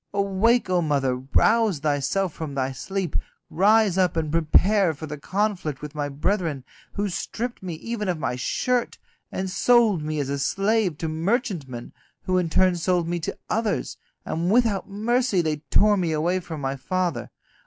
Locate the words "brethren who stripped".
6.09-7.61